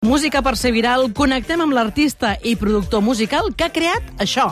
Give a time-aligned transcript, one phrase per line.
[0.00, 4.46] Música per ser viral, connectem amb l'artista i productor musical que ha creat això.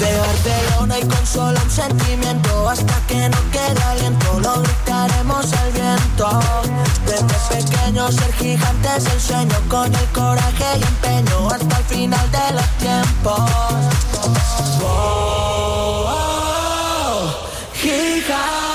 [0.00, 5.72] De Barcelona y con solo un sentimiento hasta que no quede aliento lo gritaremos al
[5.72, 6.40] viento.
[7.04, 12.30] Desde pequeño ser gigante es el sueño con el coraje y empeño hasta el final
[12.30, 13.50] de los tiempos.
[14.80, 18.67] Oh, oh, gigantes,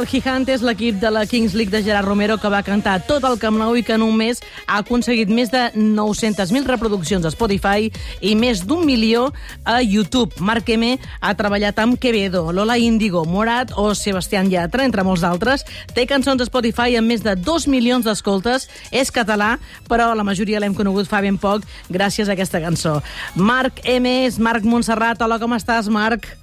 [0.00, 3.24] l'himne del Gigantes, l'equip de la Kings League de Gerard Romero, que va cantar tot
[3.24, 7.30] el Camp Nou i que en un mes ha aconseguit més de 900.000 reproduccions a
[7.30, 7.90] Spotify
[8.20, 9.26] i més d'un milió
[9.64, 10.32] a YouTube.
[10.40, 15.66] Marc M ha treballat amb Quevedo, Lola Índigo, Morat o Sebastián Yatra, entre molts d'altres.
[15.92, 18.68] Té cançons a Spotify amb més de 2 milions d'escoltes.
[18.90, 23.00] És català, però la majoria l'hem conegut fa ben poc gràcies a aquesta cançó.
[23.36, 25.20] Marc M és Marc Montserrat.
[25.20, 26.39] Hola, com estàs, Marc?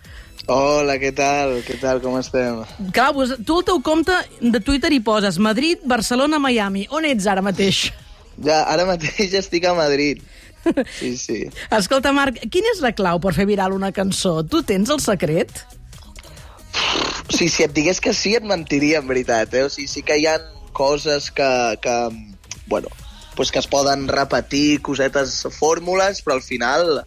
[0.48, 1.58] Hola, què tal?
[1.68, 2.62] Què tal, com estem?
[2.96, 6.86] Clar, pues, tu al teu compte de Twitter hi poses Madrid, Barcelona, Miami.
[6.96, 7.90] On ets ara mateix?
[8.40, 10.22] Ja, ara mateix estic a Madrid.
[10.96, 11.42] Sí, sí.
[11.80, 14.40] Escolta, Marc, quina és la clau per fer viral una cançó?
[14.48, 15.52] Tu tens el secret?
[17.28, 19.52] Sí, si et digués que sí, et mentiria, en veritat.
[19.52, 19.66] Eh?
[19.68, 20.40] O sigui, sí que hi ha
[20.72, 21.52] coses que,
[21.84, 21.98] que
[22.72, 22.88] bueno,
[23.36, 27.02] pues que es poden repetir, cosetes, fórmules, però al final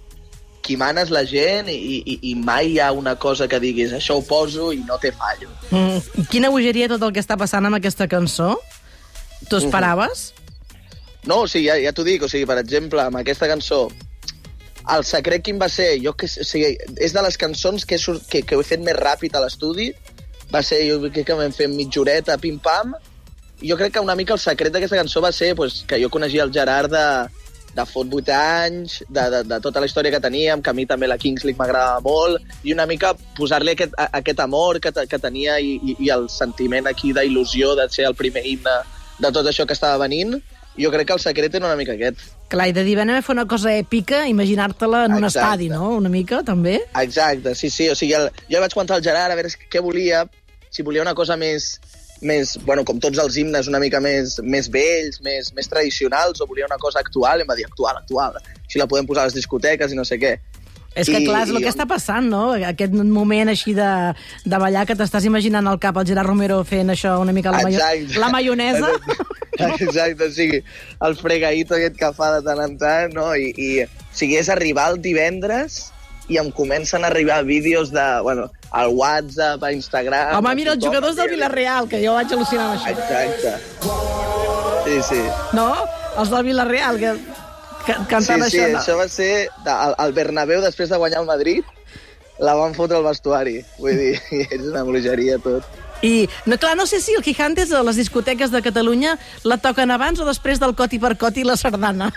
[0.71, 3.91] qui mana és la gent i, i, i mai hi ha una cosa que diguis
[3.97, 5.51] això ho poso i no té fallo.
[5.75, 8.53] Mm, quina bogeria tot el que està passant amb aquesta cançó?
[9.49, 10.29] T'ho esperaves?
[11.27, 13.89] No, o sigui, ja, ja t'ho dic, o sigui, per exemple, amb aquesta cançó,
[14.95, 15.91] el secret quin va ser?
[16.05, 16.71] Jo que, o sigui,
[17.03, 19.91] és de les cançons que he, sort, que, que he fet més ràpid a l'estudi,
[20.55, 22.95] va ser, jo crec que vam fer mitja horeta, pim-pam,
[23.61, 26.47] jo crec que una mica el secret d'aquesta cançó va ser pues, que jo coneixia
[26.47, 27.07] el Gerard de,
[27.75, 30.87] de fot 8 anys, de, de, de tota la història que teníem, que a mi
[30.91, 34.93] també la Kings League m'agradava molt, i una mica posar-li aquest, a, aquest amor que,
[35.07, 38.81] que tenia i, i, i el sentiment aquí d'il·lusió de ser el primer himne
[39.21, 40.39] de tot això que estava venint,
[40.81, 42.21] jo crec que el secret era una mica aquest.
[42.51, 45.39] Clar, i de dir, vam a fer una cosa èpica, imaginar-te-la en un Exacte.
[45.39, 45.91] estadi, no?
[45.99, 46.81] Una mica, també?
[46.99, 47.89] Exacte, sí, sí.
[47.91, 50.25] O sigui, el, jo vaig comentar al Gerard a veure què volia,
[50.71, 51.77] si volia una cosa més,
[52.21, 56.47] més bueno, com tots els himnes, una mica més, més vells, més, més tradicionals, o
[56.47, 58.37] volia una cosa actual, i em va dir actual, actual.
[58.67, 60.37] Així la podem posar a les discoteques i no sé què.
[60.91, 62.51] És que, I- clar, és el que està passant, no?
[62.67, 63.91] Aquest moment així de,
[64.45, 67.61] de ballar que t'estàs imaginant al cap el Gerard Romero fent això una mica la,
[67.63, 68.19] maio Exacte.
[68.19, 68.91] la maionesa.
[69.61, 70.61] Exacte, o sigui,
[71.07, 73.29] el fregaïto aquest que fa de tant en tant, no?
[73.37, 75.93] I, i o sigui, és arribar el divendres
[76.31, 80.37] i em comencen a arribar vídeos de, bueno, al WhatsApp, a Instagram...
[80.39, 82.95] Home, mira, els jugadors del Villarreal, que jo vaig al·lucinar amb això.
[82.95, 83.53] Exacte.
[84.87, 85.21] Sí, sí.
[85.57, 85.69] No?
[86.21, 87.13] Els del Villarreal, que,
[87.87, 88.79] que cantant sí, sí, això.
[88.83, 89.33] això va ser...
[89.67, 91.77] Al, al Bernabéu, després de guanyar el Madrid,
[92.41, 93.61] la van fotre al vestuari.
[93.79, 94.15] Vull dir,
[94.55, 95.67] és una bruixeria tot.
[96.07, 99.91] I, no, clar, no sé si el Gigantes a les discoteques de Catalunya la toquen
[99.93, 102.09] abans o després del coti per coti i la sardana.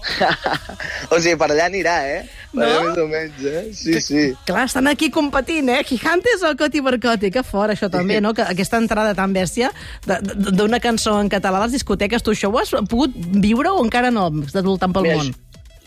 [1.12, 2.22] o sigui, per allà anirà, eh?
[2.52, 2.64] No?
[2.64, 3.60] allà més o menys, eh?
[3.76, 4.22] Sí, sí.
[4.48, 5.84] Clar, estan aquí competint, eh?
[5.86, 7.30] Gigantes o coti per coti.
[7.30, 8.32] Que fort, això també, no?
[8.34, 9.70] Que aquesta entrada tan bèstia
[10.06, 14.10] d'una cançó en català a les discoteques, tu això ho has pogut viure o encara
[14.10, 14.28] no?
[14.42, 15.30] Estàs voltant pel Mira, món.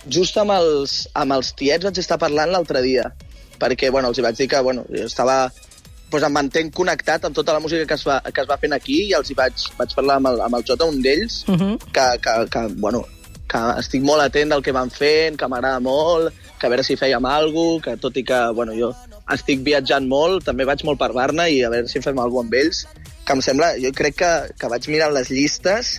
[0.07, 3.09] Just amb els, amb els tiets vaig estar parlant l'altre dia,
[3.59, 5.46] perquè bueno, els hi vaig dir que bueno, jo estava
[6.13, 8.75] doncs em mantenc connectat amb tota la música que es va, que es va fent
[8.75, 11.56] aquí i els hi vaig, vaig parlar amb el, amb el Jota, un d'ells, Uh
[11.57, 11.78] -huh.
[11.91, 13.06] que, que, que, bueno,
[13.47, 16.96] que estic molt atent del que van fent, que m'agrada molt, que a veure si
[16.96, 18.94] fèiem alguna cosa, que tot i que bueno, jo
[19.35, 22.56] estic viatjant molt, també vaig molt per Barna i a veure si fem alguna amb
[22.56, 22.85] ells,
[23.28, 25.97] que em sembla, jo crec que, que vaig mirar les llistes,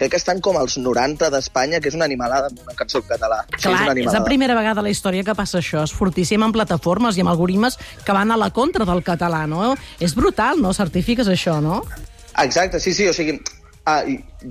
[0.00, 3.06] crec que estan com als 90 d'Espanya, que és una animalada amb una cançó en
[3.06, 3.38] català.
[3.52, 5.84] Sí, Clar, una és la primera vegada a la història que passa això.
[5.86, 9.74] És fortíssim en plataformes i amb algoritmes que van a la contra del català, no?
[10.02, 10.72] És brutal, no?
[10.74, 11.84] Certifiques això, no?
[12.40, 13.36] Exacte, sí, sí, o sigui,
[13.86, 14.00] ah,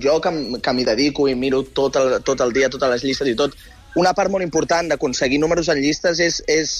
[0.00, 0.32] jo que,
[0.62, 3.58] que m'hi dedico i miro tot el, tot el dia, totes les llistes i tot,
[3.96, 6.74] una part molt important d'aconseguir números en llistes és, és,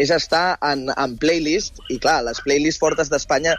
[0.00, 3.54] és estar en, en playlist, i clar, les playlists fortes d'Espanya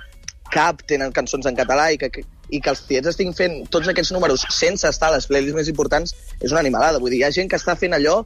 [0.52, 2.10] cap tenen cançons en català i que,
[2.50, 5.70] i que els tiets estiguin fent tots aquests números sense estar a les playlists més
[5.70, 7.00] importants és una animalada.
[7.00, 8.24] Vull dir, hi ha gent que està fent allò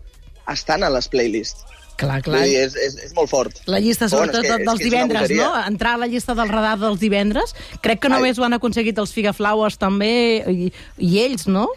[0.52, 1.66] estant a les playlists.
[2.00, 2.44] Clar, Vull clar.
[2.48, 3.60] dir, és, és, és molt fort.
[3.70, 5.50] La llista, Però, bueno, sobretot, és que- dels és divendres, no?
[5.68, 7.54] Entrar a la llista del radar dels divendres.
[7.82, 8.14] Crec que Ai.
[8.16, 11.68] només ho han aconseguit els Figaflowers també, i, i ells, no?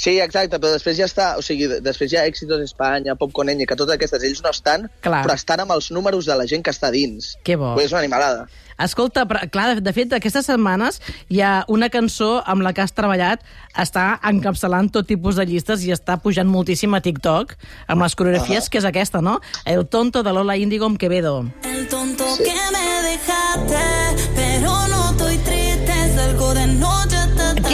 [0.00, 3.50] Sí, exacte, però després ja està, o sigui, després hi ha Éxitos Espanya, Pop con
[3.52, 5.26] Enya, que totes aquestes ells no estan, Clar.
[5.26, 7.34] però estan amb els números de la gent que està dins.
[7.44, 7.74] Que bo.
[7.76, 8.46] Pues és una animalada.
[8.80, 12.80] Escolta, però, clar, de, de fet, aquestes setmanes hi ha una cançó amb la que
[12.80, 13.44] has treballat,
[13.76, 17.52] està encapçalant tot tipus de llistes i està pujant moltíssim a TikTok
[17.92, 19.36] amb les coreografies, que és aquesta, no?
[19.68, 21.44] El tonto de Lola Índigo amb Quevedo.
[21.68, 23.84] El tonto que me dejaste,
[24.32, 27.19] pero no estoy triste, salgo de noche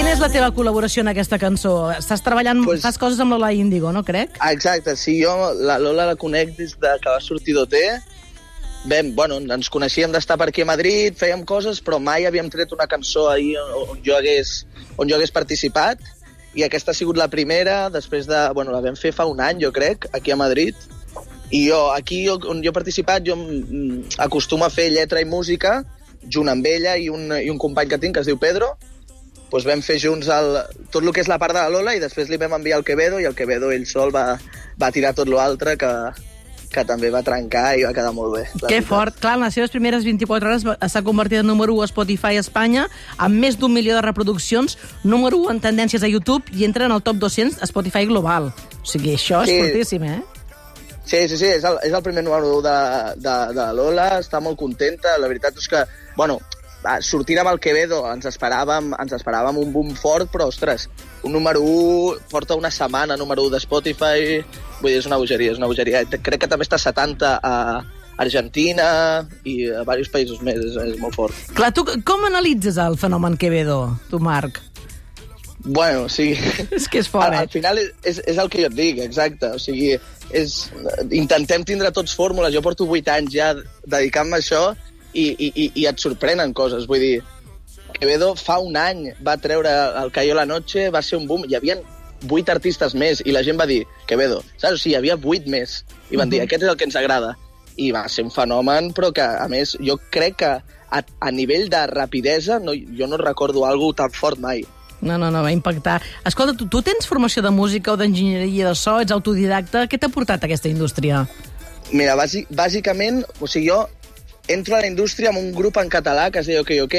[0.06, 1.70] Quina és la teva col·laboració en aquesta cançó?
[1.90, 4.36] Estàs treballant, Pues- fas coses amb Lola Índigo, no crec?
[4.38, 7.74] Ah, exacte, sí, jo la Lola la conec des de que va sortir d'OT.
[8.84, 12.70] Vam, bueno, ens coneixíem d'estar per aquí a Madrid, fèiem coses, però mai havíem tret
[12.70, 15.98] una cançó ahir on, jo hagués, on jo hagués participat.
[16.54, 18.52] I aquesta ha sigut la primera, després de...
[18.54, 20.76] Bueno, la vam fer fa un any, jo crec, aquí a Madrid.
[21.50, 25.24] I jo, aquí jo, on jo he participat, jo mm, acostumo a fer lletra i
[25.24, 25.82] música,
[26.30, 28.76] junt amb ella i un, i un company que tinc, que es diu Pedro,
[29.50, 30.56] doncs vam fer junts el,
[30.90, 32.84] tot el que és la part de la Lola i després li vam enviar el
[32.84, 34.38] Quevedo i el Quevedo ell sol va,
[34.80, 35.90] va tirar tot l'altre que,
[36.72, 38.42] que també va trencar i va quedar molt bé.
[38.52, 38.88] Que veritat.
[38.90, 39.18] fort.
[39.22, 42.42] Clar, en les seves primeres 24 hores s'ha convertit en número 1 a Spotify a
[42.42, 46.86] Espanya, amb més d'un milió de reproduccions, número 1 en tendències a YouTube i entra
[46.90, 48.50] en el top 200 a Spotify global.
[48.82, 49.60] O sigui, això és Sí.
[49.62, 50.22] fortíssim, eh?
[51.06, 52.78] Sí, sí, sí, és el, és el primer número 1 de,
[53.22, 55.84] de, de la Lola, està molt contenta, la veritat és que,
[56.16, 56.40] bueno,
[57.04, 60.88] sortint amb el Quevedo ens esperàvem, ens esperàvem un boom fort, però, ostres,
[61.26, 64.40] un número 1 porta una setmana número 1 de Spotify,
[64.80, 66.04] vull dir, és una bogeria, és una bogeria.
[66.16, 67.54] Crec que també està a 70 a
[68.16, 68.86] Argentina
[69.44, 71.36] i a diversos països més, és, és molt fort.
[71.56, 73.80] Clar, tu com analitzes el fenomen Quevedo,
[74.10, 74.62] tu, Marc?
[75.66, 76.36] Bueno, o sigui...
[76.78, 77.44] És que és fort, al, eh?
[77.46, 79.50] al final és, és, és el que jo et dic, exacte.
[79.56, 79.96] O sigui,
[80.30, 80.58] és,
[81.10, 82.54] intentem tindre tots fórmules.
[82.54, 83.48] Jo porto 8 anys ja
[83.82, 84.62] dedicant-me a això
[85.16, 86.86] i, i, i, et sorprenen coses.
[86.90, 87.16] Vull dir,
[87.96, 89.72] Quevedo fa un any va treure
[90.02, 91.46] el Cayó la Noche, va ser un boom.
[91.48, 91.78] Hi havia
[92.26, 94.76] 8 artistes més i la gent va dir, Quevedo, saps?
[94.76, 95.82] O sigui, hi havia 8 més.
[96.12, 97.34] I van dir, aquest és el que ens agrada.
[97.76, 101.68] I va ser un fenomen, però que, a més, jo crec que a, a nivell
[101.72, 104.64] de rapidesa no, jo no recordo alguna tan fort mai.
[105.00, 106.00] No, no, no, va impactar.
[106.24, 110.12] Escolta, tu, tu tens formació de música o d'enginyeria de so, ets autodidacta, què t'ha
[110.12, 111.26] portat a aquesta indústria?
[111.92, 113.84] Mira, bàsic, bàsicament, o sigui, jo
[114.48, 116.96] entro a la indústria amb un grup en català que es diu OK OK.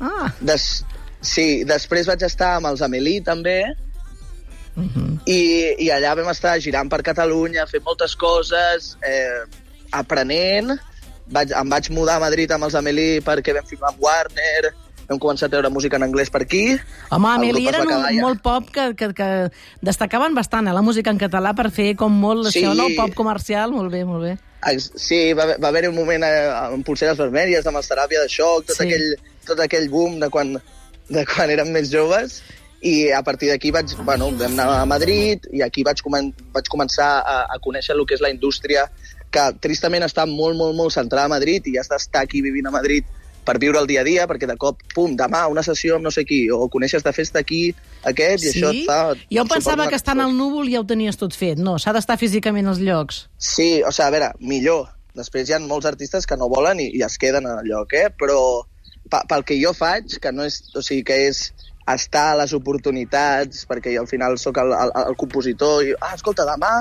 [0.00, 0.84] Ah, Des,
[1.24, 3.62] sí, després vaig estar amb els Amelí, també,
[5.24, 5.40] i,
[5.80, 9.46] i allà vam estar girant per Catalunya, fent moltes coses, eh,
[9.96, 10.76] aprenent.
[11.32, 14.74] Vaig, em vaig mudar a Madrid amb els Amelí perquè vam filmar amb Warner,
[15.08, 16.76] vam començar a treure música en anglès per aquí.
[17.10, 19.28] home, es va eren un, molt pop que, que, que
[19.86, 22.60] destacaven bastant, eh, la música en català per fer com molt Sí.
[22.62, 22.88] això, no?
[22.96, 24.36] Pop comercial, molt bé, molt bé.
[24.78, 28.66] Sí, va, va haver-hi un moment eh, amb pulseres vermelles, amb els teràpia de xoc,
[28.66, 28.84] tot, Sí.
[28.88, 29.16] aquell,
[29.46, 30.56] tot aquell boom de quan,
[31.08, 32.42] de quan érem més joves,
[32.82, 36.66] i a partir d'aquí vaig, bueno, vam anar a Madrid i aquí vaig, comen vaig
[36.68, 38.84] començar a, a conèixer el que és la indústria
[39.30, 42.74] que tristament està molt, molt, molt centrada a Madrid i ja està aquí vivint a
[42.74, 43.04] Madrid
[43.46, 46.10] per viure el dia a dia, perquè de cop, pum, demà una sessió amb no
[46.14, 47.62] sé qui, o coneixes de festa aquí,
[48.10, 48.98] aquest, i això et fa...
[49.30, 51.58] Jo et pensava que estant una- al núvol ja ho tenies tot fet.
[51.62, 53.22] No, s'ha d'estar físicament als llocs.
[53.38, 54.88] Sí, o sigui, a veure, millor.
[55.16, 58.10] Després hi ha molts artistes que no volen i, i es queden al lloc, eh?
[58.20, 58.36] Però
[59.08, 61.46] pa, pel que jo faig, que no és, o sigui, que és
[61.86, 66.12] estar a les oportunitats, perquè jo al final sóc el, el, el compositor i, ah,
[66.18, 66.72] escolta, demà,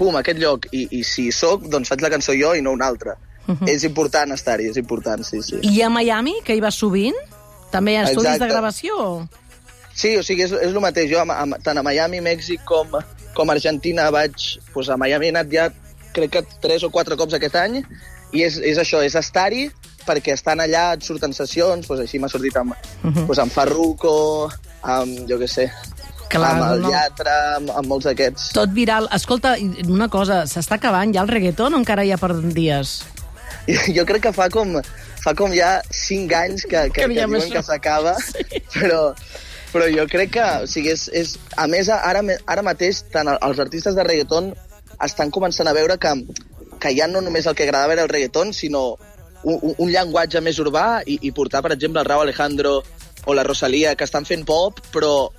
[0.00, 0.66] pum, aquest lloc.
[0.72, 3.16] I, i si sóc, doncs faig la cançó jo i no una altra.
[3.50, 3.68] Uh -huh.
[3.68, 5.58] És important estar-hi, és important, sí, sí.
[5.62, 7.16] I a Miami, que hi vas sovint?
[7.70, 8.44] També hi ha estudis Exacte.
[8.44, 9.28] de gravació?
[9.94, 11.10] Sí, o sigui, és, és el mateix.
[11.10, 12.86] Jo, a, a, tant a Miami, Mèxic, com,
[13.34, 14.32] com a Argentina, vaig...
[14.72, 15.70] Pues a Miami he anat ja,
[16.12, 17.84] crec que tres o quatre cops aquest any,
[18.32, 19.70] i és, és això, és estar-hi,
[20.06, 23.14] perquè estan allà, et surten sessions, pues així m'ha sortit amb, uh Mhm.
[23.16, 23.26] -huh.
[23.26, 24.50] pues amb Farruko,
[24.82, 25.70] amb, jo què sé,
[26.28, 26.90] Clar, amb el no.
[26.90, 28.52] Llatra, amb, amb molts d'aquests.
[28.52, 29.08] Tot viral.
[29.12, 29.56] Escolta,
[29.88, 33.02] una cosa, s'està acabant ja el reggaeton o encara hi ha per dies?
[33.96, 34.76] Jo crec que fa com,
[35.24, 37.52] fa com ja cinc anys que, que, Que que, diuen això.
[37.58, 38.16] que s'acaba,
[38.74, 39.00] però,
[39.72, 43.40] però jo crec que, o sigui, és, és, a més, ara, ara mateix, tant el-
[43.50, 44.52] els artistes de reggaeton
[45.04, 46.14] estan començant a veure que,
[46.80, 48.96] que ja no només el que agradava era el reggaeton, sinó
[49.42, 52.82] un, un, un llenguatge més urbà i, i portar, per exemple, el Rau Alejandro
[53.24, 55.30] o la Rosalia, que estan fent pop, però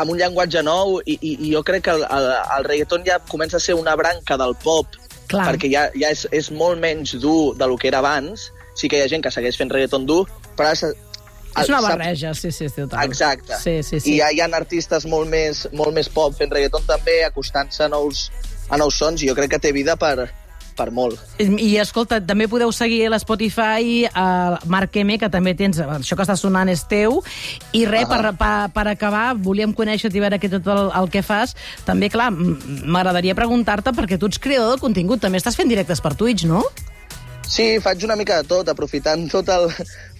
[0.00, 2.26] amb un llenguatge nou i, i, i jo crec que el, el,
[2.58, 4.86] el reggaeton ja comença a ser una branca del pop
[5.30, 5.46] Clar.
[5.52, 8.50] perquè ja, ja és, és molt menys dur de lo que era abans.
[8.78, 10.24] Sí que hi ha gent que segueix fent reggaeton dur,
[10.56, 10.90] però ara...
[11.60, 13.08] És una barreja, sí, sí, sí, total.
[13.10, 13.56] Exacte.
[13.58, 14.12] Sí, sí, sí.
[14.14, 17.90] I ja hi ha artistes molt més, molt més pop fent reggaeton també, acostant-se a
[17.90, 18.28] nous,
[18.70, 20.28] a nous sons, i jo crec que té vida per,
[20.80, 21.20] per molt.
[21.40, 24.26] I, escolta, també podeu seguir a l'Spotify a
[24.70, 25.80] Marc M, que també tens...
[26.00, 27.20] Això que està sonant és teu.
[27.76, 31.24] I res, per, per, per acabar, volíem conèixer-te i veure què tot el, el que
[31.26, 31.56] fas.
[31.88, 36.16] També, clar, m'agradaria preguntar-te, perquè tu ets creador de contingut, també estàs fent directes per
[36.16, 36.64] Twitch, no?
[37.50, 39.66] Sí, faig una mica de tot, aprofitant tot el,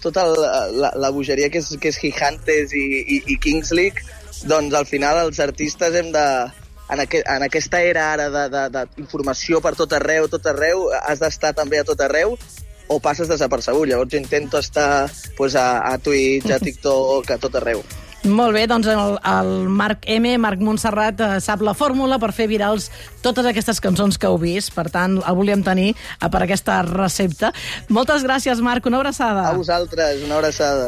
[0.03, 0.41] tota el,
[0.83, 4.03] la, la bogeria que és, que és Gigantes i, i, i Kings League,
[4.51, 6.27] doncs al final els artistes hem de...
[6.91, 8.29] En, aqu en aquesta era ara
[8.75, 12.37] d'informació per tot arreu, tot arreu, has d'estar també a tot arreu
[12.91, 13.89] o passes desapercebut.
[13.89, 17.85] Llavors intento estar pues, a, a Twitch, a TikTok, a tot arreu.
[18.29, 22.51] Molt bé, doncs el, el Marc M, Marc Montserrat, eh, sap la fórmula per fer
[22.51, 22.91] virals
[23.25, 24.75] totes aquestes cançons que heu vist.
[24.77, 27.55] Per tant, el volíem tenir eh, per aquesta recepta.
[27.89, 28.85] Moltes gràcies, Marc.
[28.91, 29.47] Una abraçada.
[29.49, 30.77] A vosaltres, una abraçada.